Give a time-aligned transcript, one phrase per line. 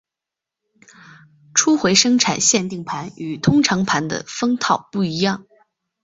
[1.53, 5.45] 初回生产限定盘与通常盘的封套不一样。